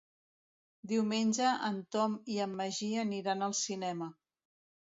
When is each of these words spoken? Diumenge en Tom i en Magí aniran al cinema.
Diumenge 0.91 1.51
en 1.69 1.77
Tom 1.97 2.17
i 2.37 2.39
en 2.49 2.57
Magí 2.63 2.91
aniran 3.05 3.49
al 3.49 3.57
cinema. 3.63 4.13